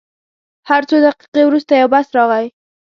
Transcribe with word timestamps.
هر 0.69 0.81
څو 0.89 0.95
دقیقې 1.05 1.41
وروسته 1.45 1.71
یو 1.75 1.89
بس 1.93 2.07
راغی. 2.17 2.47